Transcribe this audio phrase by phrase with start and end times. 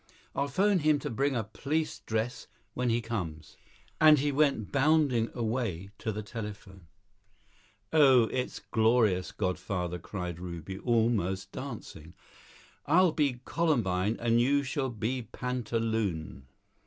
[0.33, 3.55] I'll phone him to bring a police dress when he comes."
[3.99, 6.87] And he went bounding away to the telephone.
[7.93, 12.15] "Oh, it's glorious, godfather," cried Ruby, almost dancing.
[12.87, 16.47] "I'll be columbine and you shall be pantaloon."